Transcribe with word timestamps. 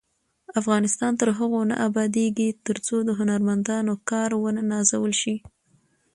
افغانستان 0.59 1.11
تر 1.21 1.29
هغو 1.37 1.61
نه 1.71 1.75
ابادیږي، 1.87 2.49
ترڅو 2.65 2.95
د 3.05 3.09
هنرمندانو 3.19 3.93
کار 4.09 4.29
ونه 4.35 4.61
نازول 4.73 5.13
شي. 5.21 5.35